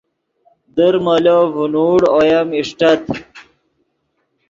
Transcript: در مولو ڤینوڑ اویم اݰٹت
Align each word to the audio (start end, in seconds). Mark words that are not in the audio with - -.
در 0.75 0.93
مولو 1.05 1.39
ڤینوڑ 1.55 1.99
اویم 2.15 2.49
اݰٹت 2.57 3.03